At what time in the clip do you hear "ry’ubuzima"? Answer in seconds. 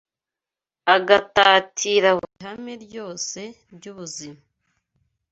3.75-4.41